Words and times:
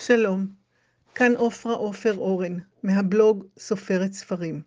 שלום, 0.00 0.46
כאן 1.14 1.32
עופרה 1.36 1.74
עופר 1.74 2.16
אורן, 2.16 2.58
מהבלוג 2.82 3.44
סופרת 3.58 4.12
ספרים. 4.12 4.62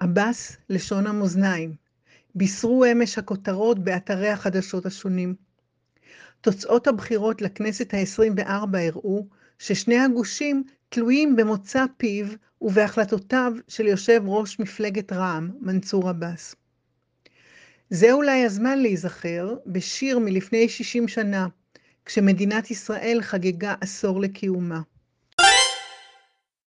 עבאס, 0.00 0.56
לשון 0.68 1.06
המאזניים, 1.06 1.74
בישרו 2.34 2.84
אמש 2.84 3.18
הכותרות 3.18 3.78
באתרי 3.78 4.28
החדשות 4.28 4.86
השונים. 4.86 5.34
תוצאות 6.40 6.86
הבחירות 6.86 7.42
לכנסת 7.42 7.94
ה-24 7.94 8.78
הראו 8.78 9.26
ששני 9.58 9.98
הגושים 9.98 10.64
תלויים 10.88 11.36
במוצא 11.36 11.84
פיו 11.96 12.26
ובהחלטותיו 12.60 13.52
של 13.68 13.86
יושב 13.86 14.22
ראש 14.26 14.58
מפלגת 14.58 15.12
רע"מ, 15.12 15.50
מנסור 15.60 16.08
עבאס. 16.08 16.54
זה 17.90 18.12
אולי 18.12 18.44
הזמן 18.44 18.78
להיזכר 18.78 19.54
בשיר 19.66 20.18
מלפני 20.18 20.68
60 20.68 21.08
שנה, 21.08 21.46
כשמדינת 22.06 22.70
ישראל 22.70 23.18
חגגה 23.22 23.74
עשור 23.80 24.20
לקיומה. 24.20 24.80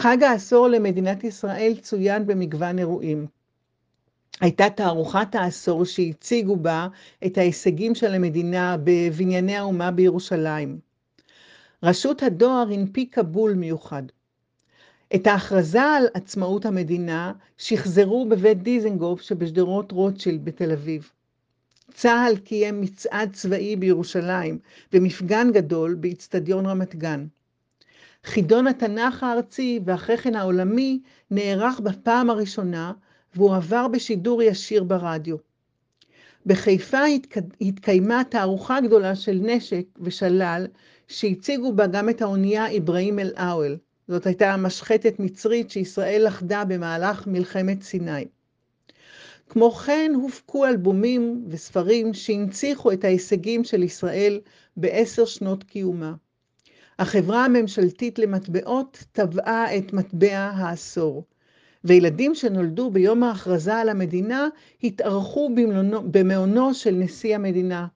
חג 0.02 0.23
העשור 0.23 0.68
למדינת 0.68 1.24
ישראל 1.24 1.74
צוין 1.82 2.27
במגוון 2.27 2.78
אירועים. 2.78 3.27
הייתה 4.41 4.70
תערוכת 4.70 5.34
העשור 5.34 5.84
שהציגו 5.84 6.56
בה 6.56 6.88
את 7.27 7.38
ההישגים 7.38 7.95
של 7.95 8.14
המדינה 8.14 8.77
בבנייני 8.84 9.56
האומה 9.56 9.91
בירושלים. 9.91 10.78
רשות 11.82 12.23
הדואר 12.23 12.68
הנפיקה 12.73 13.23
בול 13.23 13.54
מיוחד. 13.54 14.02
את 15.15 15.26
ההכרזה 15.26 15.82
על 15.82 16.06
עצמאות 16.15 16.66
המדינה 16.66 17.32
שחזרו 17.59 18.29
בבית 18.29 18.62
דיזנגוף 18.62 19.20
שבשדרות 19.20 19.92
רוטשילד 19.92 20.45
בתל 20.45 20.73
אביב. 20.73 21.10
צה"ל 21.95 22.37
קיים 22.37 22.80
מצעד 22.80 23.33
צבאי 23.33 23.77
בירושלים 23.77 24.59
ומפגן 24.92 25.52
גדול 25.52 25.95
באיצטדיון 25.95 26.66
רמת 26.66 26.95
גן. 26.95 27.27
חידון 28.24 28.66
התנ"ך 28.66 29.23
הארצי 29.23 29.80
ואחרי 29.85 30.16
כן 30.16 30.35
העולמי 30.35 31.01
נערך 31.30 31.80
בפעם 31.80 32.30
הראשונה 32.30 32.93
והוא 33.35 33.57
עבר 33.57 33.88
בשידור 33.88 34.43
ישיר 34.43 34.85
ברדיו. 34.85 35.37
בחיפה 36.46 36.99
התקיימה 37.60 38.23
תערוכה 38.30 38.80
גדולה 38.80 39.16
של 39.16 39.40
נשק 39.43 39.84
ושלל 40.01 40.66
שהציגו 41.09 41.73
בה 41.73 41.87
גם 41.87 42.09
את 42.09 42.23
האונייה 42.23 42.77
אברהים 42.77 43.18
אל-אוול. 43.18 43.77
זאת 44.09 44.27
הייתה 44.27 44.57
משחטת 44.57 45.21
מצרית 45.21 45.71
שישראל 45.71 46.27
לכדה 46.27 46.65
במהלך 46.65 47.27
מלחמת 47.27 47.82
סיני. 47.82 48.24
כמו 49.49 49.71
כן 49.71 50.13
הופקו 50.15 50.66
אלבומים 50.66 51.45
וספרים 51.49 52.15
שהנציחו 52.15 52.93
את 52.93 53.04
ההישגים 53.04 53.65
של 53.65 53.82
ישראל 53.82 54.40
בעשר 54.77 55.24
שנות 55.24 55.65
קיומה. 55.65 56.15
החברה 56.99 57.45
הממשלתית 57.45 58.18
למטבעות 58.18 59.05
טבעה 59.13 59.77
את 59.77 59.93
מטבע 59.93 60.38
העשור, 60.38 61.24
וילדים 61.85 62.35
שנולדו 62.35 62.90
ביום 62.90 63.23
ההכרזה 63.23 63.77
על 63.77 63.88
המדינה 63.88 64.49
התארחו 64.82 65.50
במעונו 66.10 66.75
של 66.75 66.91
נשיא 66.91 67.34
המדינה, 67.34 67.87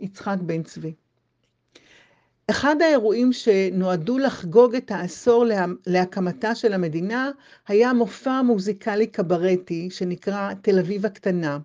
יצחק 0.00 0.36
בן 0.40 0.62
צבי. 0.62 0.92
אחד 2.50 2.82
האירועים 2.82 3.32
שנועדו 3.32 4.18
לחגוג 4.18 4.74
את 4.74 4.90
העשור 4.90 5.44
להקמתה 5.86 6.54
של 6.54 6.72
המדינה 6.72 7.30
היה 7.68 7.92
מופע 7.92 8.42
מוזיקלי 8.42 9.06
קברטי 9.06 9.90
שנקרא 9.90 10.54
תל 10.62 10.78
אביב 10.78 11.06
הקטנה. 11.06 11.58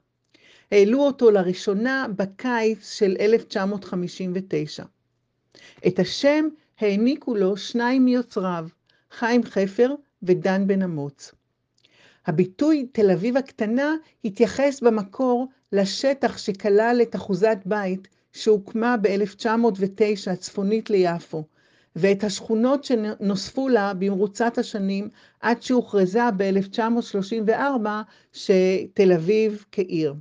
העלו 0.72 1.00
אותו 1.00 1.32
לראשונה 1.32 2.06
בקיץ 2.16 2.98
של 2.98 3.16
1959. 3.20 4.84
את 5.88 6.00
השם 6.00 6.48
העניקו 6.80 7.36
לו 7.36 7.58
שניים 7.58 8.06
מיוצריו, 8.06 8.68
חיים 9.12 9.44
חפר 9.44 9.96
ודן 10.24 10.68
בן 10.68 10.82
אמוץ. 10.82 11.32
הביטוי 12.26 12.88
תל 12.92 13.12
אביב 13.12 13.38
הקטנה 13.38 13.96
התייחס 14.26 14.82
במקור 14.82 15.48
לשטח 15.72 16.38
שכלל 16.38 17.00
את 17.02 17.16
אחוזת 17.16 17.58
בית 17.66 18.08
שהוקמה 18.38 18.96
ב-1909 19.02 20.36
צפונית 20.40 20.90
ליפו, 20.90 21.44
ואת 21.96 22.24
השכונות 22.24 22.84
שנוספו 22.84 23.70
לה 23.70 23.94
במרוצת 23.94 24.58
השנים 24.58 25.10
עד 25.40 25.62
שהוכרזה 25.62 26.32
ב-1934 26.38 27.88
שתל 28.34 29.12
אביב 29.16 29.66
כעיר. 29.72 30.14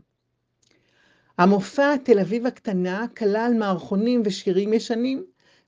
המופע 1.38 1.96
תל 1.96 2.18
אביב 2.18 2.46
הקטנה 2.46 3.06
כלל 3.16 3.52
מערכונים 3.58 4.22
ושירים 4.24 4.72
ישנים, 4.72 5.24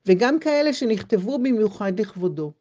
וגם 0.06 0.38
כאלה 0.38 0.72
שנכתבו 0.72 1.38
במיוחד 1.38 2.00
לכבודו. 2.00 2.52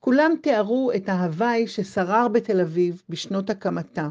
כולם 0.00 0.32
תיארו 0.42 0.90
את 0.96 1.08
ההוואי 1.08 1.68
ששרר 1.68 2.28
בתל 2.28 2.60
אביב 2.60 3.02
בשנות 3.08 3.50
הקמתה. 3.50 4.08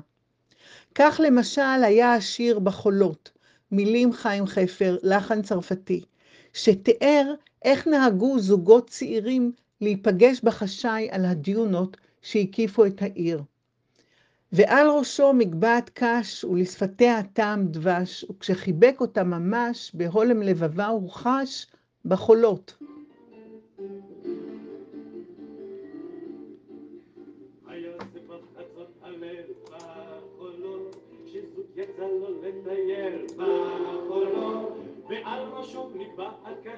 כך 0.95 1.21
למשל 1.23 1.83
היה 1.83 2.13
השיר 2.13 2.59
בחולות, 2.59 3.31
מילים 3.71 4.13
חיים 4.13 4.47
חפר, 4.47 4.97
לחן 5.03 5.41
צרפתי, 5.41 6.01
שתיאר 6.53 7.33
איך 7.65 7.87
נהגו 7.87 8.39
זוגות 8.39 8.89
צעירים 8.89 9.51
להיפגש 9.81 10.41
בחשאי 10.43 11.07
על 11.11 11.25
הדיונות 11.25 11.97
שהקיפו 12.21 12.85
את 12.85 13.01
העיר. 13.01 13.43
ועל 14.51 14.89
ראשו 14.89 15.33
מגבעת 15.33 15.89
קש 15.93 16.43
ולשפתיה 16.43 17.23
טעם 17.23 17.67
דבש, 17.67 18.25
וכשחיבק 18.29 18.95
אותה 18.99 19.23
ממש 19.23 19.91
בהולם 19.93 20.41
לבבה 20.41 20.87
הוא 20.87 21.09
חש 21.09 21.67
בחולות. 22.05 22.77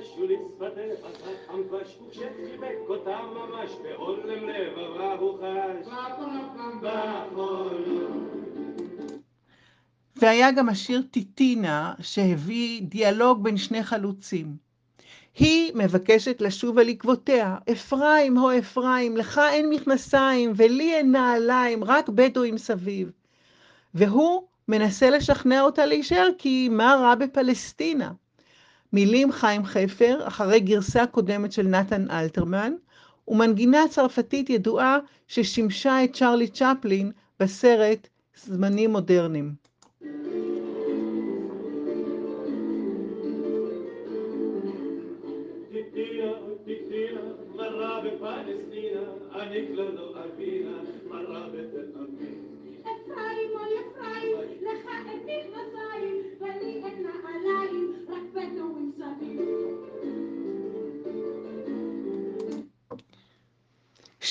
נקבעת 0.03 0.13
קשו 0.13 0.25
לשפתיה 0.27 1.33
חמבש, 1.47 1.97
וכשחיבק 2.07 2.75
אותה 2.89 3.19
ממש 3.33 3.71
בהולם 3.83 4.49
לבבה 4.49 5.13
הוא 5.13 5.39
חש. 5.39 5.87
והיה 10.15 10.51
גם 10.51 10.69
השיר 10.69 11.01
טיטינה 11.11 11.93
שהביא 12.01 12.81
דיאלוג 12.81 13.43
בין 13.43 13.57
שני 13.57 13.83
חלוצים. 13.83 14.55
היא 15.35 15.71
מבקשת 15.75 16.41
לשוב 16.41 16.79
על 16.79 16.89
עקבותיה, 16.89 17.57
אפרים 17.71 18.37
הו 18.37 18.57
אפרים, 18.59 19.17
לך 19.17 19.41
אין 19.51 19.69
מכנסיים 19.69 20.53
ולי 20.55 20.93
אין 20.93 21.11
נעליים, 21.11 21.83
רק 21.83 22.09
בדואים 22.09 22.57
סביב. 22.57 23.11
והוא 23.93 24.43
מנסה 24.67 25.09
לשכנע 25.09 25.61
אותה 25.61 25.85
להישאר, 25.85 26.29
כי 26.37 26.69
מה 26.71 26.95
רע 27.01 27.15
בפלסטינה? 27.15 28.11
מילים 28.93 29.31
חיים 29.31 29.65
חפר, 29.65 30.27
אחרי 30.27 30.59
גרסה 30.59 31.05
קודמת 31.05 31.51
של 31.51 31.67
נתן 31.67 32.09
אלתרמן, 32.11 32.73
ומנגינה 33.27 33.87
צרפתית 33.89 34.49
ידועה 34.49 34.97
ששימשה 35.27 36.03
את 36.03 36.13
צ'רלי 36.13 36.47
צ'פלין 36.47 37.11
בסרט 37.39 38.07
זמנים 38.35 38.91
מודרניים. 38.91 39.63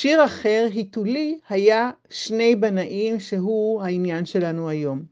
שיר 0.03 0.25
אחר, 0.25 0.69
היתולי, 0.73 1.39
היה 1.49 1.91
שני 2.11 2.57
בנאים, 2.57 3.21
שהוא 3.21 3.83
העניין 3.83 4.27
שלנו 4.27 4.69
היום. 4.69 5.03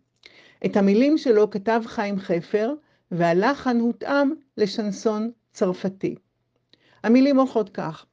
את 0.66 0.76
המילים 0.76 1.18
שלו 1.18 1.50
כתב 1.50 1.82
חיים 1.86 2.18
חפר, 2.18 2.74
והלחן 3.10 3.80
הותאם 3.80 4.32
לשנסון 4.56 5.30
צרפתי. 5.52 6.14
המילים 7.04 7.38
הולכות 7.38 7.68
כך: 7.68 8.06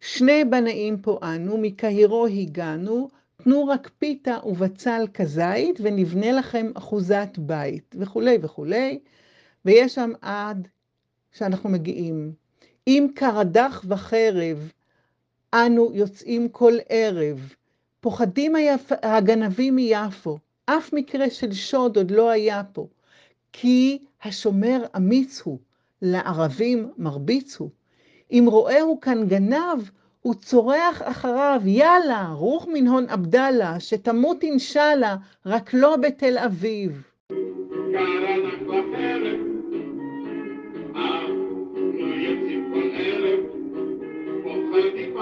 שני 0.00 0.44
בנאים 0.44 0.98
פה 0.98 1.18
אנו, 1.22 1.58
מקהירו 1.58 2.26
הגענו, 2.26 3.08
תנו 3.42 3.66
רק 3.66 3.90
פיתה 3.98 4.38
ובצל 4.44 5.06
כזית, 5.14 5.78
ונבנה 5.80 6.32
לכם 6.32 6.70
אחוזת 6.74 7.38
בית, 7.38 7.94
וכולי 7.98 8.38
וכולי, 8.42 8.98
ויש 9.64 9.94
שם 9.94 10.12
עד 10.20 10.68
שאנחנו 11.32 11.70
מגיעים. 11.70 12.32
אם 12.86 13.08
קרדך 13.14 13.84
וחרב, 13.88 14.70
אנו 15.54 15.90
יוצאים 15.94 16.48
כל 16.48 16.72
ערב, 16.88 17.52
פוחדים 18.00 18.56
היפ... 18.56 18.92
הגנבים 19.02 19.76
מיפו, 19.76 20.38
אף 20.66 20.92
מקרה 20.92 21.30
של 21.30 21.52
שוד 21.52 21.96
עוד 21.96 22.10
לא 22.10 22.30
היה 22.30 22.62
פה, 22.72 22.86
כי 23.52 23.98
השומר 24.22 24.84
אמיץ 24.96 25.40
הוא, 25.40 25.58
לערבים 26.02 26.90
מרביץ 26.98 27.56
הוא. 27.56 27.70
אם 28.32 28.44
רואהו 28.48 29.00
כאן 29.00 29.28
גנב, 29.28 29.90
הוא 30.20 30.34
צורח 30.34 31.02
אחריו, 31.04 31.60
יאללה, 31.64 32.28
רוח 32.32 32.66
מן 32.72 32.86
הון 32.86 33.08
עבדאללה, 33.08 33.80
שתמות 33.80 34.42
אינשאללה, 34.42 35.16
רק 35.46 35.74
לא 35.74 35.96
בתל 35.96 36.38
אביב. 36.38 37.02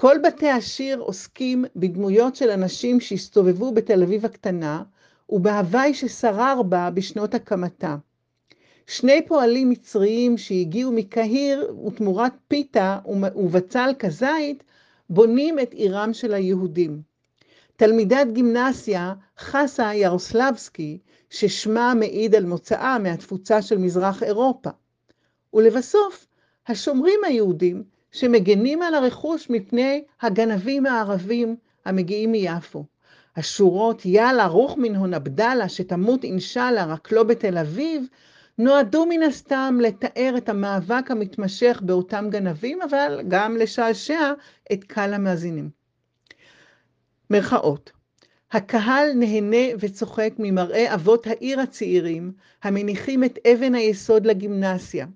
כל 0.00 0.16
בתי 0.24 0.48
השיר 0.48 1.00
עוסקים 1.00 1.64
בדמויות 1.76 2.36
של 2.36 2.50
אנשים 2.50 3.00
שהסתובבו 3.00 3.72
בתל 3.72 4.02
אביב 4.02 4.24
הקטנה, 4.24 4.82
ובהוואי 5.28 5.94
ששרר 5.94 6.62
בה 6.62 6.90
בשנות 6.90 7.34
הקמתה. 7.34 7.96
שני 8.86 9.26
פועלים 9.26 9.70
מצריים 9.70 10.38
שהגיעו 10.38 10.92
מקהיר 10.92 11.76
ותמורת 11.86 12.32
פיתה 12.48 12.98
ובצל 13.36 13.90
כזית, 13.98 14.64
בונים 15.10 15.58
את 15.58 15.72
עירם 15.72 16.12
של 16.12 16.34
היהודים. 16.34 17.02
תלמידת 17.76 18.26
גימנסיה, 18.32 19.14
חסה 19.38 19.94
ירוסלבסקי, 19.94 20.98
ששמה 21.30 21.94
מעיד 21.94 22.34
על 22.34 22.46
מוצאה 22.46 22.98
מהתפוצה 22.98 23.62
של 23.62 23.78
מזרח 23.78 24.22
אירופה. 24.22 24.70
ולבסוף, 25.54 26.26
השומרים 26.66 27.20
היהודים 27.26 27.97
שמגנים 28.12 28.82
על 28.82 28.94
הרכוש 28.94 29.50
מפני 29.50 30.04
הגנבים 30.22 30.86
הערבים 30.86 31.56
המגיעים 31.84 32.32
מיפו. 32.32 32.84
השורות 33.36 34.06
יאללה 34.06 34.46
רוח 34.46 34.74
מן 34.76 34.96
הון 34.96 35.14
עבדאללה 35.14 35.68
שתמות 35.68 36.24
אינשאללה 36.24 36.84
רק 36.84 37.12
לא 37.12 37.22
בתל 37.22 37.58
אביב, 37.58 38.06
נועדו 38.58 39.06
מן 39.06 39.22
הסתם 39.22 39.78
לתאר 39.82 40.34
את 40.36 40.48
המאבק 40.48 41.10
המתמשך 41.10 41.80
באותם 41.84 42.26
גנבים, 42.30 42.82
אבל 42.82 43.22
גם 43.28 43.56
לשעשע 43.56 44.32
את 44.72 44.84
קהל 44.84 45.14
המאזינים. 45.14 45.70
מרכאות 47.30 47.92
הקהל 48.52 49.12
נהנה 49.12 49.76
וצוחק 49.78 50.32
ממראה 50.38 50.94
אבות 50.94 51.26
העיר 51.26 51.60
הצעירים, 51.60 52.32
המניחים 52.62 53.24
את 53.24 53.38
אבן 53.52 53.74
היסוד 53.74 54.26
לגימנסיה. 54.26 55.06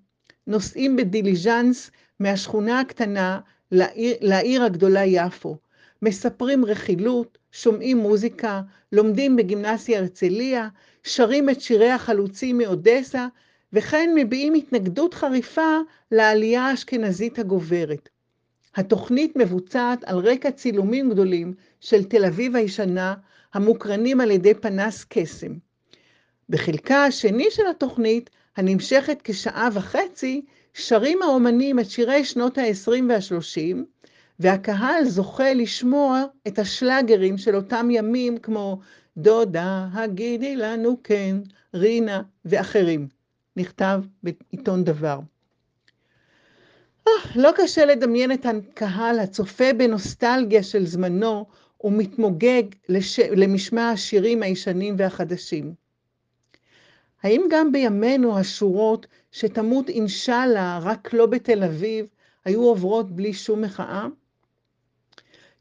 נוסעים 0.46 0.96
בדיליז'אנס 0.96 1.90
מהשכונה 2.22 2.80
הקטנה 2.80 3.40
לעיר, 3.72 4.16
לעיר 4.20 4.64
הגדולה 4.64 5.04
יפו. 5.04 5.56
מספרים 6.02 6.64
רכילות, 6.64 7.38
שומעים 7.52 7.98
מוזיקה, 7.98 8.62
לומדים 8.92 9.36
בגימנסיה 9.36 9.98
הרצליה, 9.98 10.68
שרים 11.02 11.50
את 11.50 11.60
שירי 11.60 11.90
החלוצים 11.90 12.58
מאודסה, 12.58 13.26
וכן 13.72 14.10
מביעים 14.14 14.54
התנגדות 14.54 15.14
חריפה 15.14 15.78
לעלייה 16.10 16.62
האשכנזית 16.62 17.38
הגוברת. 17.38 18.08
התוכנית 18.74 19.36
מבוצעת 19.36 20.04
על 20.04 20.18
רקע 20.18 20.50
צילומים 20.50 21.10
גדולים 21.10 21.54
של 21.80 22.04
תל 22.04 22.24
אביב 22.24 22.56
הישנה, 22.56 23.14
המוקרנים 23.54 24.20
על 24.20 24.30
ידי 24.30 24.54
פנס 24.54 25.04
קסם. 25.08 25.52
בחלקה 26.48 27.04
השני 27.04 27.46
של 27.50 27.66
התוכנית, 27.70 28.30
הנמשכת 28.56 29.20
כשעה 29.24 29.68
וחצי, 29.72 30.42
שרים 30.74 31.22
האומנים 31.22 31.78
את 31.78 31.90
שירי 31.90 32.24
שנות 32.24 32.58
ה-20 32.58 32.90
וה-30, 33.08 33.76
והקהל 34.38 35.04
זוכה 35.04 35.54
לשמוע 35.54 36.24
את 36.46 36.58
השלאגרים 36.58 37.38
של 37.38 37.56
אותם 37.56 37.88
ימים, 37.90 38.38
כמו 38.38 38.80
דודה, 39.16 39.88
הגידי 39.92 40.56
לנו 40.56 40.96
כן, 41.04 41.36
רינה 41.74 42.22
ואחרים. 42.44 43.08
נכתב 43.56 44.02
בעיתון 44.22 44.84
דבר. 44.84 45.20
Oh, 47.08 47.28
לא 47.36 47.50
קשה 47.56 47.84
לדמיין 47.84 48.32
את 48.32 48.46
הקהל 48.46 49.18
הצופה 49.18 49.72
בנוסטלגיה 49.78 50.62
של 50.62 50.86
זמנו 50.86 51.46
ומתמוגג 51.84 52.62
לש... 52.88 53.20
למשמע 53.20 53.90
השירים 53.90 54.42
הישנים 54.42 54.94
והחדשים. 54.98 55.81
האם 57.22 57.42
גם 57.50 57.72
בימינו 57.72 58.38
השורות 58.38 59.06
שתמות 59.32 59.88
אינשאללה 59.88 60.78
רק 60.82 61.12
לא 61.12 61.26
בתל 61.26 61.64
אביב 61.64 62.06
היו 62.44 62.62
עוברות 62.62 63.12
בלי 63.12 63.32
שום 63.32 63.60
מחאה? 63.60 64.06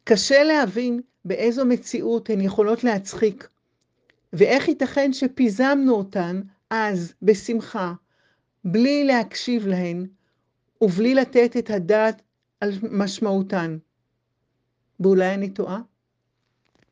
קשה 0.04 0.44
להבין 0.44 1.02
באיזו 1.26 1.66
מציאות 1.66 2.30
הן 2.30 2.42
יכולות 2.42 2.84
להצחיק, 2.84 3.48
ואיך 4.34 4.68
ייתכן 4.68 5.14
שפיזמנו 5.14 5.96
אותן 5.96 6.42
אז 6.70 7.14
בשמחה, 7.22 7.94
בלי 8.66 9.04
להקשיב 9.04 9.68
להן 9.68 10.06
ובלי 10.82 11.16
לתת 11.16 11.58
את 11.58 11.70
הדעת 11.70 12.22
על 12.60 12.72
משמעותן. 12.92 13.78
ואולי 15.00 15.34
אני 15.34 15.50
טועה? 15.50 15.91